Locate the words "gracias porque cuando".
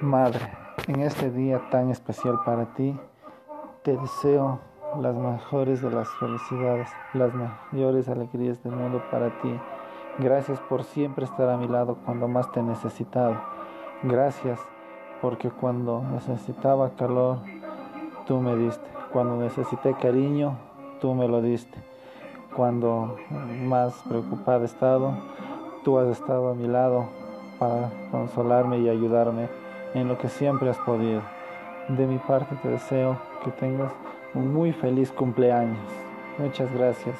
14.02-16.02